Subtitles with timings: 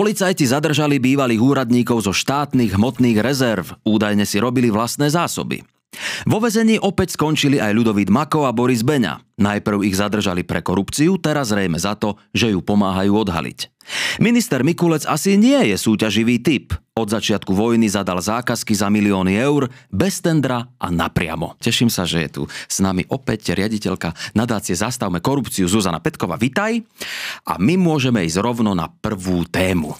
[0.00, 3.76] Policajti zadržali bývalých úradníkov zo štátnych hmotných rezerv.
[3.84, 5.60] Údajne si robili vlastné zásoby.
[6.28, 9.20] Vo vezení opäť skončili aj Ľudovít Mako a Boris Beňa.
[9.40, 13.80] Najprv ich zadržali pre korupciu, teraz zrejme za to, že ju pomáhajú odhaliť.
[14.22, 16.76] Minister Mikulec asi nie je súťaživý typ.
[16.94, 21.56] Od začiatku vojny zadal zákazky za milióny eur, bez tendra a napriamo.
[21.56, 26.36] Teším sa, že je tu s nami opäť riaditeľka nadácie Zastavme korupciu Zuzana Petkova.
[26.36, 26.84] Vitaj.
[27.48, 29.96] A my môžeme ísť rovno na prvú tému.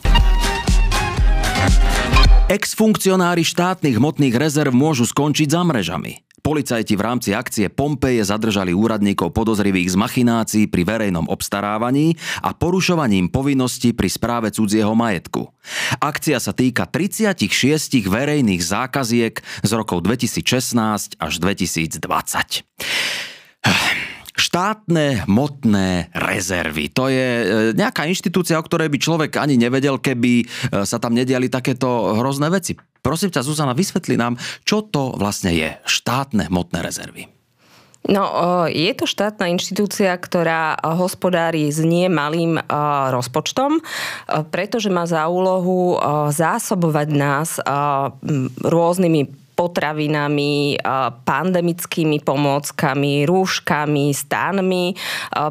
[2.50, 6.18] Ex-funkcionári štátnych hmotných rezerv môžu skončiť za mrežami.
[6.42, 13.30] Policajti v rámci akcie Pompeje zadržali úradníkov podozrivých z machinácií pri verejnom obstarávaní a porušovaním
[13.30, 15.46] povinností pri správe cudzieho majetku.
[16.02, 17.38] Akcia sa týka 36
[18.10, 22.02] verejných zákaziek z rokov 2016 až 2020
[24.40, 26.88] štátne hmotné rezervy.
[26.96, 27.44] To je e,
[27.76, 30.44] nejaká inštitúcia, o ktorej by človek ani nevedel, keby e,
[30.88, 32.72] sa tam nediali takéto hrozné veci.
[33.04, 37.28] Prosím ťa, Zuzana, vysvetli nám, čo to vlastne je štátne hmotné rezervy.
[38.08, 42.56] No, je to štátna inštitúcia, ktorá hospodári s nie malým
[43.12, 43.84] rozpočtom,
[44.48, 46.00] pretože má za úlohu
[46.32, 47.60] zásobovať nás
[48.64, 50.80] rôznymi potravinami,
[51.28, 54.96] pandemickými pomôckami, rúškami, stánmi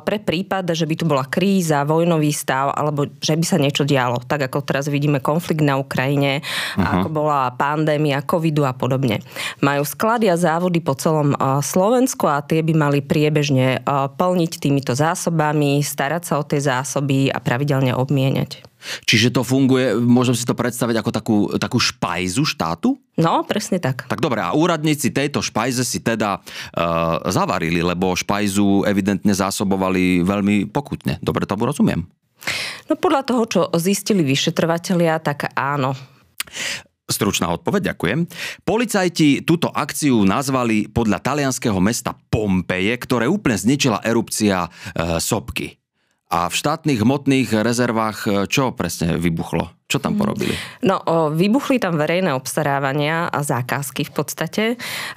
[0.02, 4.26] pre prípad, že by tu bola kríza, vojnový stav alebo že by sa niečo dialo.
[4.26, 7.06] Tak ako teraz vidíme konflikt na Ukrajine, uh-huh.
[7.06, 9.22] ako bola pandémia covidu a podobne.
[9.62, 13.86] Majú sklady a závody po celom Slovensku a tie by mali priebežne
[14.18, 18.69] plniť týmito zásobami, starať sa o tie zásoby a pravidelne obmieniať.
[19.04, 22.96] Čiže to funguje, môžem si to predstaviť ako takú, takú špajzu štátu?
[23.20, 24.08] No, presne tak.
[24.08, 30.72] Tak dobre, a úradníci tejto špajze si teda uh, zavarili, lebo špajzu evidentne zásobovali veľmi
[30.72, 31.20] pokutne.
[31.20, 32.08] Dobre tomu rozumiem?
[32.88, 35.94] No podľa toho, čo zistili vyšetrovatelia, tak áno.
[37.10, 38.30] Stručná odpoveď, ďakujem.
[38.62, 44.70] Policajti túto akciu nazvali podľa talianského mesta Pompeje, ktoré úplne zničila erupcia e,
[45.18, 45.79] sopky.
[46.30, 49.79] A v štátnych hmotných rezervách čo presne vybuchlo?
[49.90, 50.20] Čo tam mhm.
[50.22, 50.54] porobili?
[50.86, 51.02] No,
[51.34, 54.64] vybuchli tam verejné obstarávania a zákazky v podstate.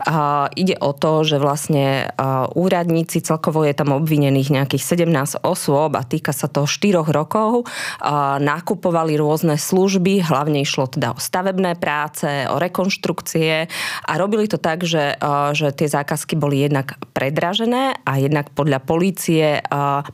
[0.09, 2.09] A ide o to, že vlastne
[2.57, 7.69] úradníci, celkovo je tam obvinených nejakých 17 osôb a týka sa to 4 rokov,
[8.01, 13.69] a nakupovali rôzne služby, hlavne išlo teda o stavebné práce, o rekonštrukcie
[14.09, 15.21] a robili to tak, že,
[15.53, 19.61] že tie zákazky boli jednak predražené a jednak podľa polície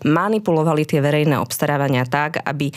[0.03, 2.75] manipulovali tie verejné obstarávania tak, aby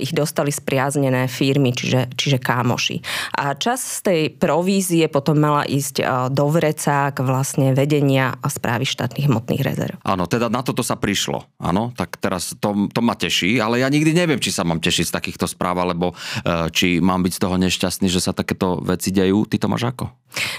[0.00, 3.02] ich dostali spriaznené iné firmy, čiže, čiže kámoši.
[3.34, 9.26] A čas z tej provízie potom mala ísť do vrecák vlastne vedenia a správy štátnych
[9.26, 9.98] hmotných rezerv.
[10.06, 11.42] Áno, teda na toto sa prišlo.
[11.58, 15.10] Áno, tak teraz to, to ma teší, ale ja nikdy neviem, či sa mám tešiť
[15.10, 19.10] z takýchto správ, alebo e, či mám byť z toho nešťastný, že sa takéto veci
[19.10, 19.42] dejú.
[19.50, 20.14] Ty to máš ako?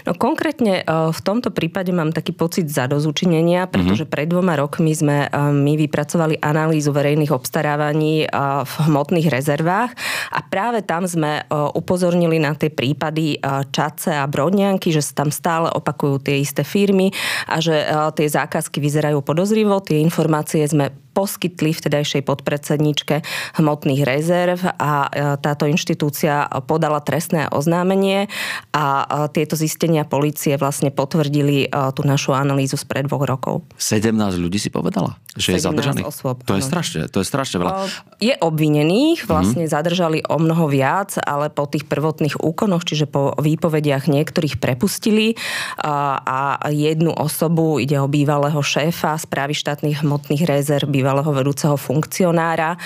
[0.08, 4.14] No konkrétne e, v tomto prípade mám taký pocit zadozučinenia, pretože mm-hmm.
[4.14, 8.28] pred dvoma rokmi sme my vypracovali analýzu verejných obstarávaní
[8.66, 9.92] v hmotných rezervách
[10.30, 11.44] a práve tam sme e,
[11.76, 13.38] upozornili na tie prípady e,
[13.70, 17.10] Čace a Brodňanky, že sa tam stále opakujú tie isté firmy
[17.50, 19.82] a že e, tie zákazky vyzerajú podozrivo.
[19.82, 23.28] Tie informácie sme poskytli vtedajšej podpredsedničke
[23.60, 28.32] hmotných rezerv a e, táto inštitúcia podala trestné oznámenie
[28.72, 33.68] a e, tieto zistenia policie vlastne potvrdili e, tú našu analýzu z pred dvoch rokov.
[33.76, 36.08] 17 ľudí si povedala, že je zadržaný?
[36.08, 37.92] Osôb, to je strašne, to je strašne veľa.
[38.24, 39.76] Je obvinených, vlastne mm-hmm.
[39.76, 45.36] zadržali o mnoho viac, ale po tých prvotných úkonoch, čiže po výpovediach niektorých prepustili
[45.80, 52.78] a jednu osobu, ide o bývalého šéfa správy štátnych hmotných rezerv, bývalého bývalého vedúceho funkcionára,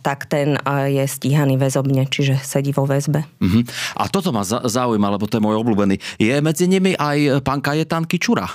[0.00, 0.56] tak ten
[0.88, 3.28] je stíhaný väzobne, čiže sedí vo väzbe.
[3.44, 3.60] Uh-huh.
[4.00, 6.00] A toto ma zaujíma, lebo to je môj obľúbený.
[6.16, 8.48] Je medzi nimi aj pán Kajetán Kičura?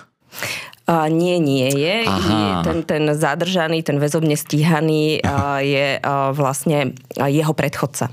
[0.90, 2.10] Uh, nie, nie je.
[2.10, 6.02] je ten, ten zadržaný, ten väzobne stíhaný uh, je
[6.34, 8.10] vlastne jeho predchodca.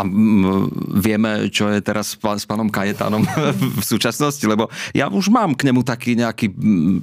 [0.00, 0.08] A
[0.96, 3.20] vieme, čo je teraz s pánom Kajetánom
[3.80, 6.48] v súčasnosti, lebo ja už mám k nemu taký nejaký,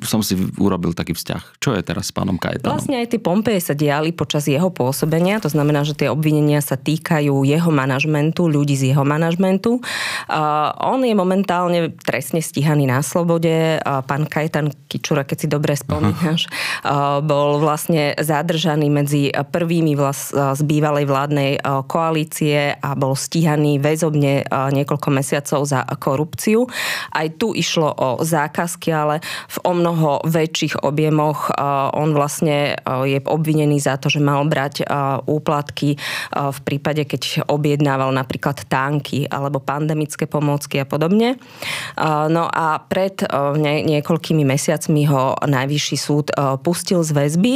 [0.01, 1.61] som si urobil taký vzťah.
[1.61, 2.73] Čo je teraz s pánom Kajetánom?
[2.73, 6.73] Vlastne aj tie Pompeje sa diali počas jeho pôsobenia, to znamená, že tie obvinenia sa
[6.73, 9.77] týkajú jeho manažmentu, ľudí z jeho manažmentu.
[9.77, 13.77] Uh, on je momentálne trestne stíhaný na slobode.
[13.83, 16.49] Uh, pán Kajetán Kičura, keď si dobre spomínaš,
[16.81, 24.47] uh, bol vlastne zadržaný medzi prvými vlast, z bývalej vládnej koalície a bol stíhaný väzobne
[24.47, 26.69] niekoľko mesiacov za korupciu.
[27.11, 29.19] Aj tu išlo o zákazky, ale
[29.51, 31.51] v o mnoho väčších objemoch.
[31.97, 34.85] On vlastne je obvinený za to, že mal brať
[35.25, 35.97] úplatky
[36.31, 41.41] v prípade, keď objednával napríklad tanky alebo pandemické pomôcky a podobne.
[42.29, 43.25] No a pred
[43.57, 46.29] niekoľkými mesiacmi ho najvyšší súd
[46.61, 47.55] pustil z väzby.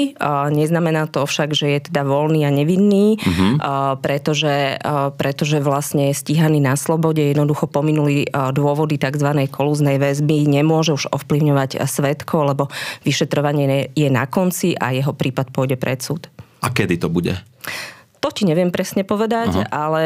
[0.50, 4.00] Neznamená to však, že je teda voľný a nevinný, uh-huh.
[4.02, 4.80] pretože,
[5.22, 9.30] pretože vlastne je stíhaný na slobode, jednoducho pominuli dôvody tzv.
[9.54, 12.74] kolúznej väzby, nemôže už ovplyvňovať svetko, lebo
[13.06, 16.26] vyšetrovanie je na konci a jeho prípad pôjde pred súd.
[16.66, 17.38] A kedy to bude?
[18.26, 19.70] To ti neviem presne povedať, Aha.
[19.70, 20.04] ale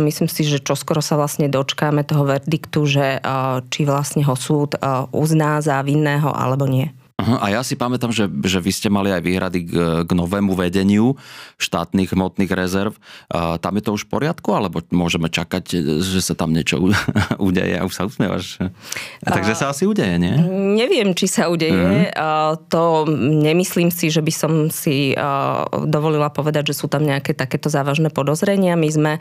[0.00, 3.20] myslím si, že čoskoro sa vlastne dočkáme toho verdiktu, že
[3.68, 4.80] či vlastne ho súd
[5.12, 6.88] uzná za vinného alebo nie.
[7.14, 9.72] A ja si pamätám, že, že vy ste mali aj výhrady k,
[10.02, 11.14] k novému vedeniu
[11.62, 12.98] štátnych hmotných rezerv.
[13.30, 16.82] Uh, tam je to už v poriadku, alebo môžeme čakať, že sa tam niečo
[17.38, 17.78] udeje?
[17.78, 18.58] A už sa usmievaš.
[19.22, 20.34] Takže sa asi udeje, nie?
[20.74, 21.70] Neviem, či sa udeje.
[21.70, 22.10] Uh-huh.
[22.18, 27.30] Uh, to nemyslím si, že by som si uh, dovolila povedať, že sú tam nejaké
[27.30, 28.74] takéto závažné podozrenia.
[28.74, 29.12] My sme,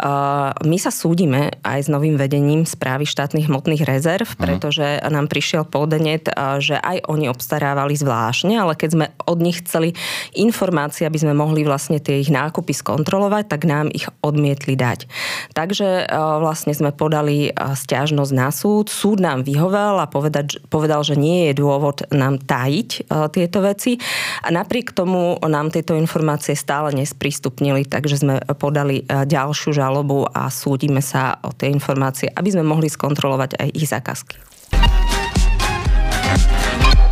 [0.00, 4.40] uh, my sa súdime aj s novým vedením správy štátnych hmotných rezerv, uh-huh.
[4.40, 9.58] pretože nám prišiel podenet, uh, že aj oni obstarávali zvláštne, ale keď sme od nich
[9.66, 9.98] chceli
[10.38, 15.10] informácie, aby sme mohli vlastne tie ich nákupy skontrolovať, tak nám ich odmietli dať.
[15.52, 18.86] Takže e, vlastne sme podali e, stiažnosť na súd.
[18.88, 23.00] Súd nám vyhovel a povedať, povedal, že nie je dôvod nám tajiť e,
[23.34, 23.98] tieto veci.
[24.46, 31.02] A napriek tomu nám tieto informácie stále nesprístupnili, takže sme podali ďalšiu žalobu a súdime
[31.02, 34.53] sa o tie informácie, aby sme mohli skontrolovať aj ich zákazky.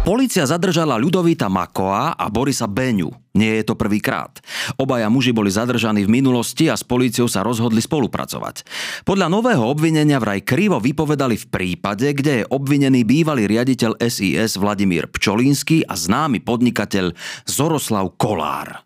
[0.03, 3.07] Polícia zadržala Ľudovita Makoa a Borisa Beňu.
[3.39, 4.43] Nie je to prvýkrát.
[4.75, 8.67] Obaja muži boli zadržaní v minulosti a s políciou sa rozhodli spolupracovať.
[9.07, 15.07] Podľa nového obvinenia vraj krivo vypovedali v prípade, kde je obvinený bývalý riaditeľ SIS Vladimír
[15.07, 17.15] Pčolínsky a známy podnikateľ
[17.47, 18.83] Zoroslav Kolár.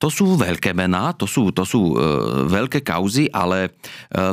[0.00, 1.94] To sú veľké mená, to sú, to sú e,
[2.48, 3.70] veľké kauzy, ale e,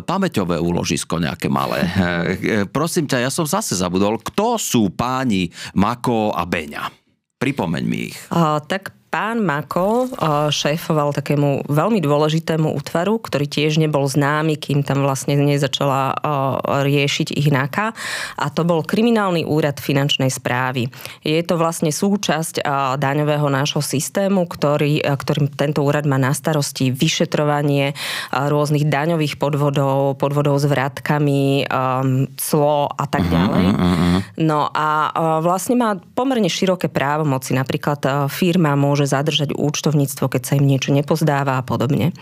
[0.04, 1.86] pamäťové úložisko nejaké malé.
[2.44, 5.48] E, prosím ťa, ja som zase zabudol, kto sú páni
[5.78, 6.90] Mako a Beňa?
[7.40, 8.18] Pripomeň mi ich.
[8.32, 10.10] Uh, tak pán Mako eh,
[10.50, 16.18] šéfoval takému veľmi dôležitému útvaru, ktorý tiež nebol známy, kým tam vlastne nezačala eh,
[16.82, 17.94] riešiť ich náka.
[18.42, 20.90] A to bol kriminálny úrad finančnej správy.
[21.22, 26.90] Je to vlastne súčasť eh, daňového nášho systému, ktorý, ktorým tento úrad má na starosti
[26.90, 27.94] vyšetrovanie
[28.32, 31.68] rôznych daňových podvodov, podvodov s vratkami,
[32.40, 33.66] clo a tak mhm, ďalej.
[33.68, 34.18] Mhm, mhm.
[34.48, 35.12] No a
[35.44, 37.52] vlastne má pomerne široké právomoci.
[37.52, 42.16] Napríklad firma môže môže zadržať účtovníctvo, keď sa im niečo nepozdáva a podobne.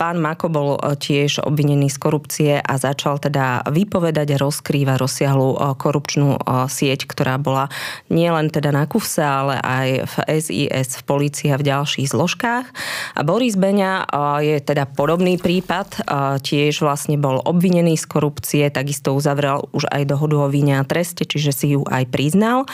[0.00, 5.52] Pán Mako bol e, tiež obvinený z korupcie a začal teda vypovedať a rozkrýva rozsiahlu
[5.52, 7.68] e, korupčnú e, sieť, ktorá bola
[8.08, 12.66] nielen teda na KUFSE, ale aj v SIS, v polícii a v ďalších zložkách.
[13.12, 14.08] A Boris Beňa
[14.40, 16.06] je teda podobný prípad,
[16.40, 21.26] tiež vlastne bol obvinený z korupcie, takisto uzavrel už aj dohodu o víne a treste,
[21.26, 22.64] čiže si ju aj priznal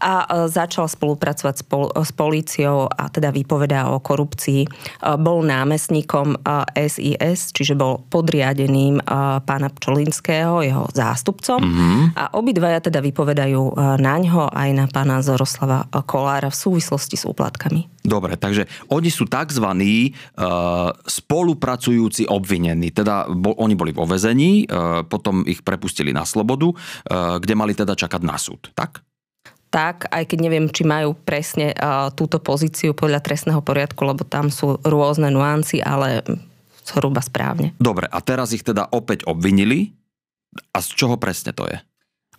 [0.00, 1.54] a začal spolupracovať
[2.00, 4.66] s políciou korupciou a teda vypovedá o korupcii.
[5.20, 6.40] Bol námestníkom
[6.72, 9.04] SIS, čiže bol podriadeným
[9.44, 11.60] pána Pčolinského, jeho zástupcom.
[11.60, 12.00] Mm-hmm.
[12.16, 17.92] A obidvaja teda vypovedajú na ňo aj na pána Zoroslava Kolára v súvislosti s úplatkami.
[18.04, 19.64] Dobre, takže oni sú tzv.
[21.04, 22.92] Spolupracujúci obvinení.
[22.92, 24.68] Teda oni boli vo vezení,
[25.08, 26.68] potom ich prepustili na slobodu,
[27.40, 28.68] kde mali teda čakať na súd.
[28.76, 29.00] Tak?
[29.74, 34.46] Tak, aj keď neviem, či majú presne uh, túto pozíciu podľa trestného poriadku, lebo tam
[34.46, 36.22] sú rôzne nuancy, ale
[36.86, 37.74] zhruba správne.
[37.82, 39.90] Dobre, a teraz ich teda opäť obvinili.
[40.70, 41.82] A z čoho presne to je?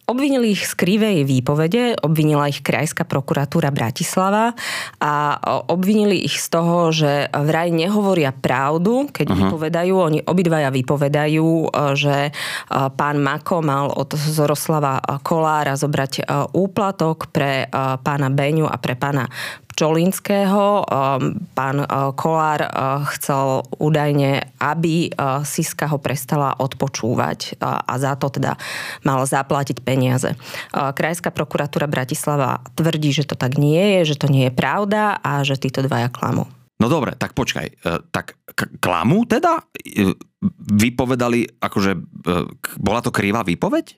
[0.06, 4.54] Obvinili ich z krivej výpovede, obvinila ich Krajská prokuratúra Bratislava
[5.02, 9.40] a obvinili ich z toho, že vraj nehovoria pravdu, keď uh-huh.
[9.50, 9.94] vypovedajú.
[9.98, 12.32] Oni obidvaja vypovedajú, e, že e,
[12.70, 17.66] pán Mako mal od Zoroslava Kolára zobrať e, úplatok pre
[18.06, 19.26] pána Beňu a pre pána
[19.76, 20.88] Čolinského.
[20.88, 28.16] Um, pán uh, Kolár uh, chcel údajne, aby uh, Siska ho prestala odpočúvať a za
[28.16, 28.56] to teda
[29.04, 30.32] mal zaplatiť peniaze.
[30.72, 35.44] Krajská prokuratúra Bratislava tvrdí, že to tak nie je, že to nie je pravda a
[35.44, 36.48] že títo dvaja klamú.
[36.80, 37.84] No dobre, tak počkaj.
[38.12, 38.40] Tak
[38.80, 39.64] klamu teda?
[40.72, 41.92] Vypovedali, akože
[42.80, 43.96] bola to krivá výpoveď?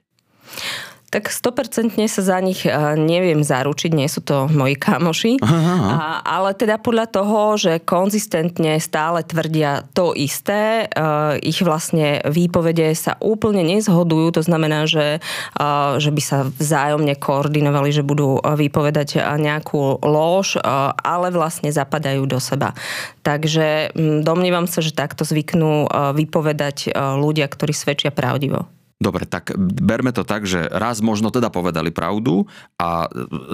[1.17, 5.89] Tak 100% sa za nich e, neviem zaručiť, nie sú to moji kamoši, aha, aha.
[5.89, 6.05] A,
[6.37, 13.17] ale teda podľa toho, že konzistentne stále tvrdia to isté, uh, ich vlastne výpovede sa
[13.17, 15.17] úplne nezhodujú, to znamená, že,
[15.57, 22.29] uh, že by sa vzájomne koordinovali, že budú vypovedať nejakú lož, uh, ale vlastne zapadajú
[22.29, 22.77] do seba.
[23.25, 23.89] Takže
[24.21, 28.69] domnívam sa, že takto zvyknú vypovedať ľudia, ktorí svedčia pravdivo.
[28.97, 32.49] Dobre, tak berme to tak, že raz možno teda povedali pravdu
[32.81, 33.05] a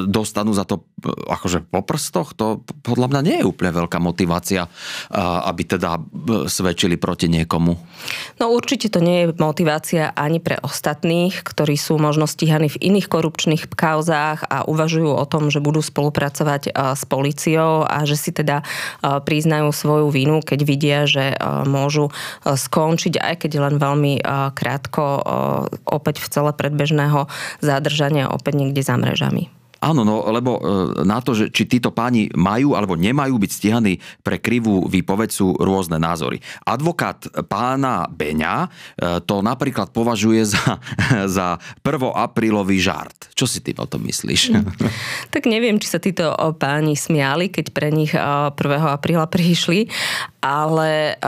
[0.08, 4.72] dostanú za to akože po prstoch, to podľa mňa nie je úplne veľká motivácia,
[5.44, 6.00] aby teda
[6.48, 7.76] svedčili proti niekomu.
[8.40, 13.12] No určite to nie je motivácia ani pre ostatných, ktorí sú možno stíhaní v iných
[13.12, 18.64] korupčných kauzách a uvažujú o tom, že budú spolupracovať s policiou a že si teda
[19.04, 21.36] priznajú svoju vinu, keď vidia, že
[21.68, 22.16] môžu
[22.48, 24.24] skončiť, aj keď len veľmi
[24.56, 25.33] krátko
[25.86, 27.28] opäť v cele predbežného
[27.60, 29.50] zadržania opäť niekde za mrežami.
[29.84, 30.62] Áno, no lebo e,
[31.04, 35.60] na to, že či títo páni majú alebo nemajú byť stíhaní pre krivú výpoveď sú
[35.60, 36.40] rôzne názory.
[36.64, 37.20] Advokát
[37.52, 38.68] pána Beňa e,
[39.28, 40.80] to napríklad považuje za,
[41.36, 41.84] za 1.
[42.16, 43.36] aprílový žart.
[43.36, 44.56] Čo si ty o tom myslíš?
[45.34, 48.56] Tak neviem, či sa títo páni smiali, keď pre nich 1.
[48.88, 49.92] apríla prišli,
[50.40, 51.20] ale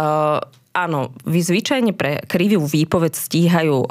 [0.75, 3.87] áno, vy zvyčajne pre krivú výpoveď stíhajú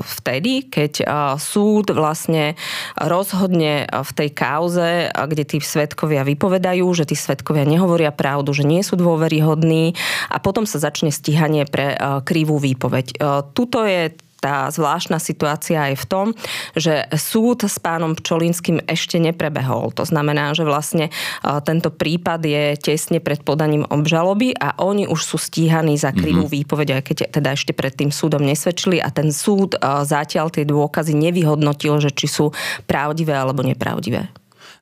[0.00, 1.04] vtedy, keď
[1.36, 2.56] súd vlastne
[2.96, 8.80] rozhodne v tej kauze, kde tí svetkovia vypovedajú, že tí svetkovia nehovoria pravdu, že nie
[8.80, 9.92] sú dôveryhodní
[10.32, 13.20] a potom sa začne stíhanie pre krivú výpoveď.
[13.52, 16.26] Tuto je tá zvláštna situácia je v tom,
[16.74, 19.94] že súd s pánom Pčolinským ešte neprebehol.
[19.94, 21.14] To znamená, že vlastne
[21.62, 26.58] tento prípad je tesne pred podaním obžaloby a oni už sú stíhaní za krivú mm-hmm.
[26.58, 31.14] výpoveď, aj keď teda ešte pred tým súdom nesvedčili a ten súd zatiaľ tie dôkazy
[31.14, 32.50] nevyhodnotil, že či sú
[32.90, 34.26] pravdivé alebo nepravdivé.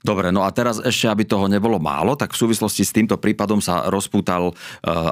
[0.01, 3.61] Dobre, no a teraz ešte, aby toho nebolo málo, tak v súvislosti s týmto prípadom
[3.61, 4.55] sa rozpútal uh,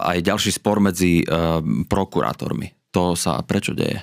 [0.00, 2.88] aj ďalší spor medzi uh, prokurátormi.
[2.96, 4.00] To sa prečo deje?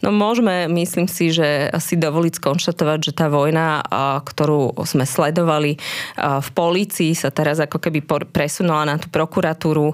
[0.00, 3.84] No môžeme, myslím si, že si dovoliť skonštatovať, že tá vojna,
[4.24, 5.76] ktorú sme sledovali
[6.18, 9.92] v polícii, sa teraz ako keby presunula na tú prokuratúru.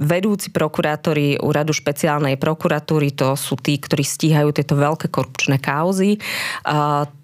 [0.00, 6.16] Vedúci prokurátori úradu špeciálnej prokuratúry, to sú tí, ktorí stíhajú tieto veľké korupčné kauzy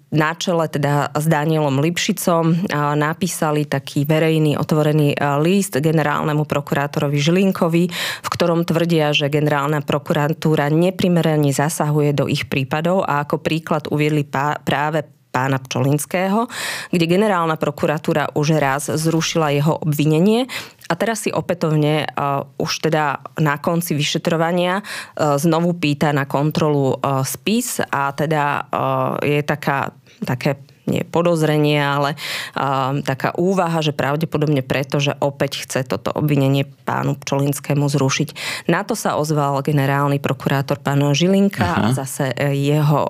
[0.09, 5.13] na čele teda s Danielom Lipšicom napísali taký verejný otvorený
[5.45, 7.83] list generálnemu prokurátorovi Žilinkovi,
[8.25, 14.25] v ktorom tvrdia, že generálna prokuratúra neprimerane zasahuje do ich prípadov a ako príklad uviedli
[14.65, 16.49] práve pána Pčolinského,
[16.89, 20.49] kde generálna prokuratúra už raz zrušila jeho obvinenie.
[20.89, 26.97] A teraz si opätovne uh, už teda na konci vyšetrovania uh, znovu pýta na kontrolu
[26.97, 29.93] uh, spis a teda uh, je taká
[30.25, 30.59] také
[30.89, 37.13] nie podozrenie, ale uh, taká úvaha, že pravdepodobne preto, že opäť chce toto obvinenie pánu
[37.21, 38.29] Pčolinskému zrušiť.
[38.65, 41.77] Na to sa ozval generálny prokurátor pán Žilinka Aha.
[41.91, 43.07] a zase e, jeho,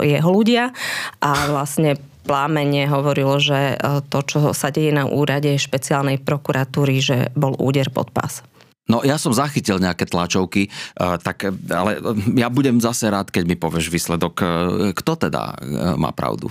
[0.00, 0.72] jeho ľudia
[1.20, 7.16] a vlastne plámene hovorilo, že e, to, čo sa deje na úrade špeciálnej prokuratúry, že
[7.36, 8.40] bol úder pod pás.
[8.88, 12.00] No ja som zachytil nejaké tlačovky, tak, ale
[12.32, 14.40] ja budem zase rád, keď mi povieš výsledok.
[14.96, 15.60] Kto teda
[16.00, 16.48] má pravdu?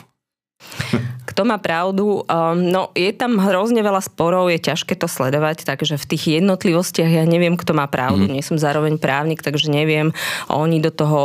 [1.28, 2.24] Kto má pravdu?
[2.24, 7.12] Um, no, je tam hrozne veľa sporov, je ťažké to sledovať, takže v tých jednotlivostiach
[7.12, 8.26] ja neviem, kto má pravdu.
[8.26, 8.40] Mm.
[8.40, 10.16] Nie som zároveň právnik, takže neviem.
[10.48, 11.20] Oni do toho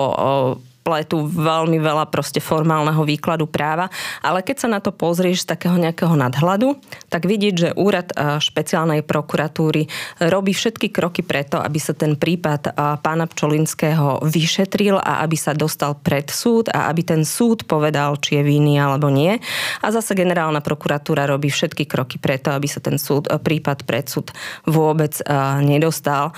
[0.82, 3.86] pletu veľmi veľa proste formálneho výkladu práva,
[4.18, 6.74] ale keď sa na to pozrieš z takého nejakého nadhľadu,
[7.06, 8.10] tak vidieť, že úrad
[8.42, 9.86] špeciálnej prokuratúry
[10.26, 15.94] robí všetky kroky preto, aby sa ten prípad pána Pčolinského vyšetril a aby sa dostal
[15.94, 19.38] pred súd a aby ten súd povedal, či je vinný alebo nie.
[19.80, 24.34] A zase generálna prokuratúra robí všetky kroky preto, aby sa ten súd, prípad pred súd
[24.66, 25.14] vôbec
[25.62, 26.34] nedostal.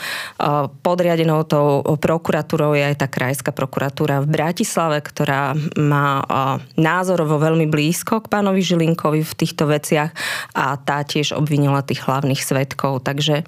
[0.85, 6.27] Podriadenou tou prokuratúrou je aj tá krajská prokuratúra v Bratislave, ktorá má
[6.75, 10.11] názorovo veľmi blízko k pánovi Žilinkovi v týchto veciach
[10.59, 13.07] a tá tiež obvinila tých hlavných svetkov.
[13.07, 13.47] Takže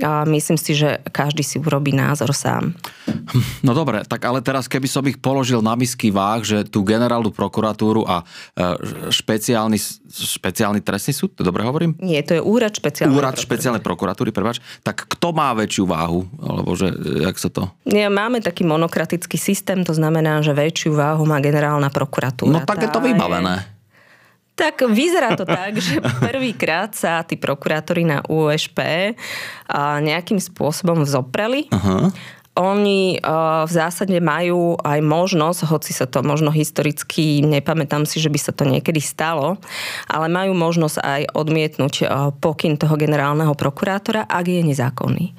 [0.00, 2.72] a myslím si, že každý si urobí názor sám.
[3.60, 7.28] No dobre, tak ale teraz keby som ich položil na misky váh, že tú generálnu
[7.28, 8.24] prokuratúru a
[8.56, 8.64] e,
[9.12, 9.76] špeciálny,
[10.08, 11.92] špeciálny trestný súd, to dobre hovorím?
[12.00, 14.64] Nie, to je úrad špeciálnej Úrad špeciálnej prokuratúry, prepáč.
[14.80, 16.24] Tak kto má väčšiu váhu?
[16.40, 16.88] Alebo že,
[17.28, 17.68] jak sa to?
[17.84, 22.64] Nie, máme taký monokratický systém, to znamená, že väčšiu váhu má generálna prokuratúra.
[22.64, 23.60] No tak je to vybavené.
[23.60, 23.81] Je
[24.62, 29.18] tak vyzerá to tak, že prvýkrát sa tí prokurátori na USP
[29.98, 31.66] nejakým spôsobom vzopreli.
[31.66, 32.14] Uh-huh
[32.52, 33.16] oni
[33.64, 38.52] v zásade majú aj možnosť, hoci sa to možno historicky, nepamätám si, že by sa
[38.52, 39.56] to niekedy stalo,
[40.04, 41.94] ale majú možnosť aj odmietnúť
[42.44, 45.32] pokyn toho generálneho prokurátora, ak je nezákonný.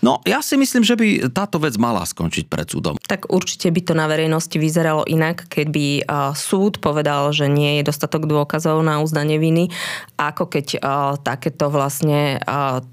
[0.00, 2.96] No, ja si myslím, že by táto vec mala skončiť pred súdom.
[3.04, 5.86] Tak určite by to na verejnosti vyzeralo inak, keď by
[6.32, 9.68] súd povedal, že nie je dostatok dôkazov na uznanie viny,
[10.16, 10.80] ako keď
[11.20, 12.40] takéto vlastne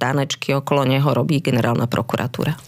[0.04, 2.60] tanečky okolo neho robí generálna prokuratúra.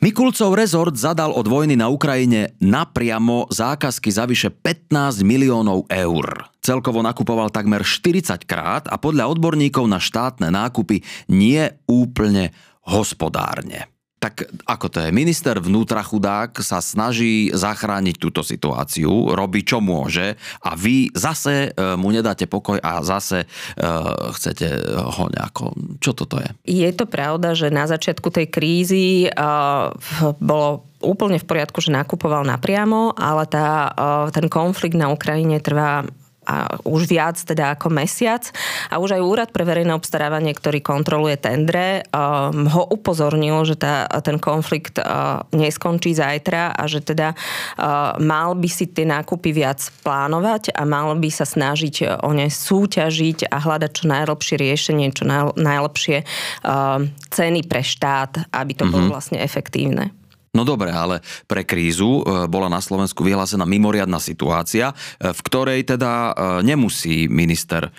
[0.00, 6.48] Mikulcov rezort zadal od vojny na Ukrajine napriamo zákazky za vyše 15 miliónov eur.
[6.64, 12.56] Celkovo nakupoval takmer 40 krát a podľa odborníkov na štátne nákupy nie úplne
[12.88, 13.92] hospodárne.
[14.20, 15.08] Tak ako to je?
[15.16, 21.96] Minister vnútra chudák sa snaží zachrániť túto situáciu, robí čo môže a vy zase e,
[21.96, 25.72] mu nedáte pokoj a zase uh, chcete ho nejako...
[26.04, 26.52] Čo toto je?
[26.68, 29.96] Je to pravda, že na začiatku tej krízy uh,
[30.36, 33.88] bolo úplne v poriadku, že nakupoval napriamo, ale tá,
[34.36, 36.04] ten konflikt na Ukrajine trvá
[36.50, 38.42] a už viac teda ako mesiac
[38.90, 44.10] a už aj úrad pre verejné obstarávanie, ktorý kontroluje tendre, um, ho upozornil, že tá,
[44.26, 49.78] ten konflikt uh, neskončí zajtra a že teda uh, mal by si tie nákupy viac
[50.02, 55.24] plánovať a mal by sa snažiť o ne súťažiť a hľadať čo najlepšie riešenie, čo
[55.54, 56.98] najlepšie uh,
[57.30, 58.92] ceny pre štát, aby to mm-hmm.
[58.92, 60.19] bolo vlastne efektívne.
[60.50, 65.86] No dobre, ale pre krízu e, bola na Slovensku vyhlásená mimoriadná situácia, e, v ktorej
[65.86, 66.32] teda e,
[66.66, 67.94] nemusí minister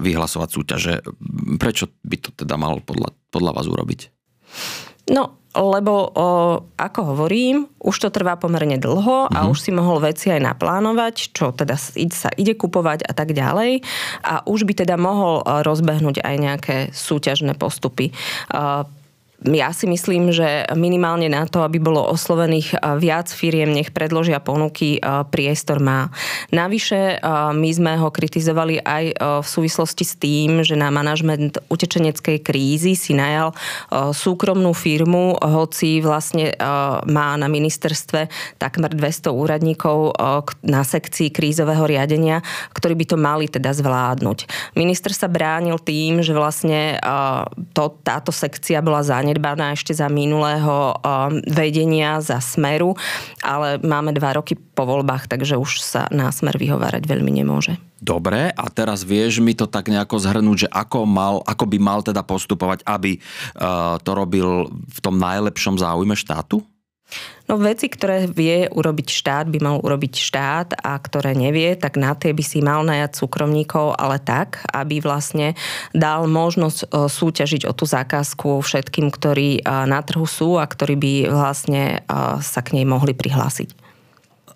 [0.00, 0.94] vyhlasovať súťaže.
[1.60, 4.00] Prečo by to teda mal podľa, podľa vás urobiť?
[5.12, 6.26] No, lebo o,
[6.74, 9.52] ako hovorím, už to trvá pomerne dlho a uh-huh.
[9.52, 11.76] už si mohol veci aj naplánovať, čo teda
[12.10, 13.84] sa ide kupovať a tak ďalej.
[14.24, 18.10] A už by teda mohol rozbehnúť aj nejaké súťažné postupy
[19.42, 25.02] ja si myslím, že minimálne na to, aby bolo oslovených viac firiem, nech predložia ponuky,
[25.28, 26.08] priestor má.
[26.48, 27.20] Navyše,
[27.52, 29.04] my sme ho kritizovali aj
[29.42, 33.52] v súvislosti s tým, že na manažment utečeneckej krízy si najal
[33.92, 36.56] súkromnú firmu, hoci vlastne
[37.04, 40.16] má na ministerstve takmer 200 úradníkov
[40.64, 42.40] na sekcii krízového riadenia,
[42.72, 44.72] ktorí by to mali teda zvládnuť.
[44.78, 46.96] Minister sa bránil tým, že vlastne
[47.76, 52.92] to, táto sekcia bola zanedbaná zanedbaná ešte za minulého um, vedenia, za Smeru,
[53.40, 57.80] ale máme dva roky po voľbách, takže už sa na Smer vyhovárať veľmi nemôže.
[58.04, 62.04] Dobre, a teraz vieš mi to tak nejako zhrnúť, že ako, mal, ako by mal
[62.04, 66.60] teda postupovať, aby uh, to robil v tom najlepšom záujme štátu?
[67.44, 72.16] No veci, ktoré vie urobiť štát, by mal urobiť štát a ktoré nevie, tak na
[72.16, 75.52] tie by si mal najať súkromníkov, ale tak, aby vlastne
[75.92, 80.96] dal možnosť e, súťažiť o tú zákazku všetkým, ktorí e, na trhu sú a ktorí
[80.96, 83.76] by vlastne e, sa k nej mohli prihlásiť.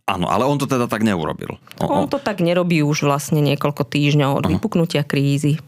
[0.08, 1.60] Áno, ale on to teda tak neurobil.
[1.84, 5.60] On to tak nerobí už vlastne niekoľko týždňov od vypuknutia krízy.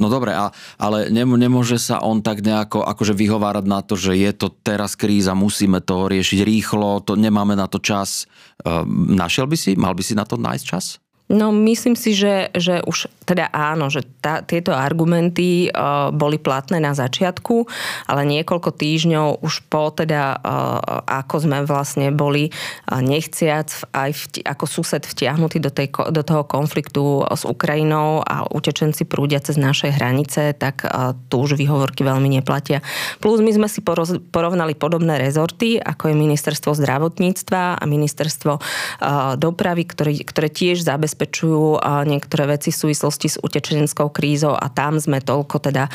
[0.00, 0.48] No dobre, a,
[0.80, 5.36] ale nemôže sa on tak nejako akože vyhovárať na to, že je to teraz kríza,
[5.36, 8.24] musíme to riešiť rýchlo, to nemáme na to čas.
[8.64, 11.02] Ehm, našiel by si, mal by si na to nájsť čas?
[11.32, 16.76] No myslím si, že, že už teda áno, že tá, tieto argumenty uh, boli platné
[16.76, 17.64] na začiatku,
[18.04, 24.40] ale niekoľko týždňov už po teda, uh, ako sme vlastne boli uh, nechciac aj vti,
[24.44, 29.88] ako sused vtiahnutý do, tej, do toho konfliktu s Ukrajinou a utečenci prúdia cez naše
[29.88, 32.84] hranice, tak uh, tu už výhovorky veľmi neplatia.
[33.24, 39.40] Plus my sme si poroz, porovnali podobné rezorty, ako je ministerstvo zdravotníctva a ministerstvo uh,
[39.40, 41.78] dopravy, ktoré, ktoré tiež zabezpečujú zabezpečujú
[42.10, 45.86] niektoré veci v súvislosti s utečeneckou krízou a tam sme toľko teda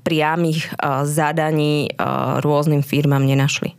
[0.00, 0.72] priamých
[1.04, 1.92] zadaní
[2.40, 3.76] rôznym firmám nenašli.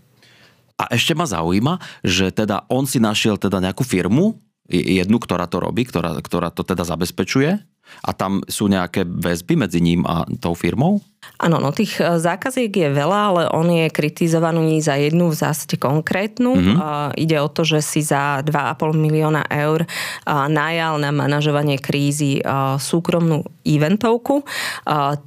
[0.77, 4.37] A ešte ma zaujíma, že teda on si našiel teda nejakú firmu,
[4.69, 7.57] jednu, ktorá to robí, ktorá, ktorá to teda zabezpečuje
[8.05, 11.01] a tam sú nejaké väzby medzi ním a tou firmou?
[11.37, 15.77] Áno, no tých e, zákaziek je veľa, ale on je kritizovaný za jednu v zásade
[15.77, 16.57] konkrétnu.
[16.57, 17.13] Mm-hmm.
[17.13, 19.85] Ide o to, že si za 2,5 milióna eur
[20.25, 22.41] najal na manažovanie krízy
[22.81, 24.41] súkromnú eventovku.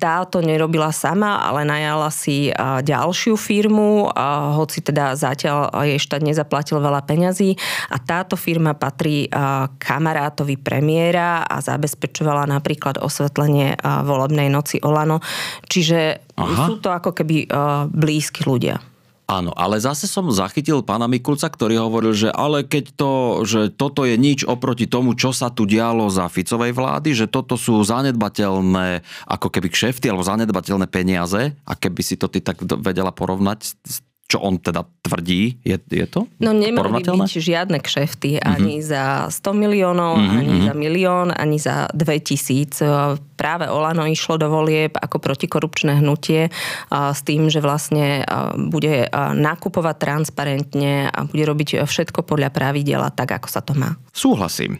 [0.00, 4.10] Táto nerobila sama, ale najala si ďalšiu firmu,
[4.56, 7.54] hoci teda zatiaľ jej štát nezaplatil veľa peňazí.
[7.92, 9.30] A táto firma patrí
[9.78, 15.22] kamarátovi premiéra a zabezpečovala napríklad osvetlenie volebnej noci Olano.
[15.70, 16.66] Čiže Aha.
[16.66, 17.46] sú to ako keby
[17.94, 18.82] blízki ľudia.
[19.30, 23.12] Áno, ale zase som zachytil pána Mikulca, ktorý hovoril, že ale keď to,
[23.46, 27.54] že toto je nič oproti tomu, čo sa tu dialo za Ficovej vlády, že toto
[27.54, 33.14] sú zanedbateľné ako keby kšefty alebo zanedbateľné peniaze a keby si to ty tak vedela
[33.14, 38.38] porovnať s čo on teda tvrdí, je, je to No nemali by byť žiadne kšefty
[38.38, 38.54] mm-hmm.
[38.54, 40.38] ani za 100 miliónov, mm-hmm.
[40.38, 43.18] ani za milión, ani za 2000.
[43.34, 46.54] Práve Olano išlo do volieb ako protikorupčné hnutie
[46.92, 48.22] s tým, že vlastne
[48.70, 53.98] bude nakupovať transparentne a bude robiť všetko podľa pravidela tak, ako sa to má.
[54.14, 54.78] Súhlasím.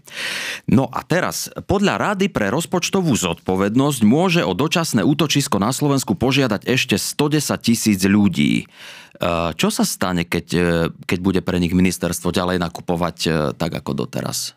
[0.71, 6.69] No a teraz, podľa Rady pre rozpočtovú zodpovednosť môže o dočasné útočisko na Slovensku požiadať
[6.69, 8.69] ešte 110 tisíc ľudí.
[9.21, 10.65] Eh, čo sa stane, keď, eh,
[11.05, 14.57] keď bude pre nich ministerstvo ďalej nakupovať eh, tak ako doteraz?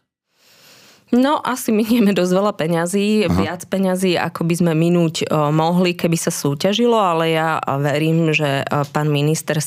[1.13, 3.37] No, asi minieme dosť veľa peňazí, Aha.
[3.37, 9.13] viac peňazí, ako by sme minúť mohli, keby sa súťažilo, ale ja verím, že pán
[9.13, 9.61] minister,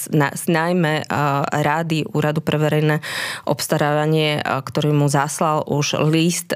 [0.50, 1.06] najmä
[1.54, 2.98] rády Úradu pre verejné
[3.46, 6.50] obstarávanie, ktorý mu zaslal už list,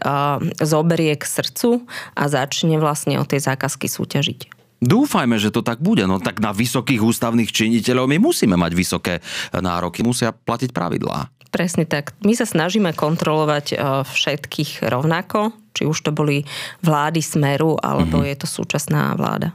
[0.58, 1.86] zoberie k srdcu
[2.18, 4.59] a začne vlastne o tej zákazky súťažiť.
[4.80, 6.08] Dúfajme, že to tak bude.
[6.08, 9.14] No tak na vysokých ústavných činiteľov my musíme mať vysoké
[9.52, 11.28] nároky, musia platiť pravidlá.
[11.50, 12.14] Presne tak.
[12.22, 16.46] My sa snažíme kontrolovať e, všetkých rovnako, či už to boli
[16.80, 18.30] vlády Smeru, alebo mm-hmm.
[18.30, 19.50] je to súčasná vláda.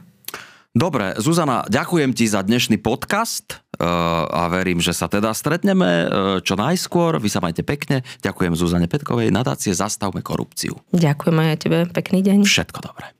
[0.76, 3.88] Dobre, Zuzana, ďakujem ti za dnešný podcast e,
[4.28, 6.06] a verím, že sa teda stretneme e,
[6.44, 7.16] čo najskôr.
[7.16, 8.04] Vy sa majte pekne.
[8.20, 10.76] Ďakujem Zuzane Petkovej, nadácie Zastavme korupciu.
[10.92, 11.78] Ďakujem aj tebe.
[11.88, 12.44] Pekný deň.
[12.44, 13.16] Všetko dobré.